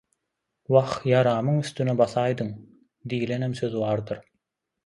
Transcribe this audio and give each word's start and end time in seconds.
„Wah, 0.75 0.95
ýaramyň 1.09 1.59
üstüne 1.65 1.95
basaýdyň“ 2.01 2.51
diýlenem 3.15 3.57
söz 3.63 3.81
bardyr. 3.85 4.27